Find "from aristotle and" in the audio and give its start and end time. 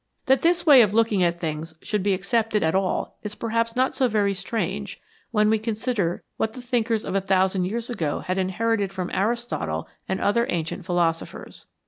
8.91-10.19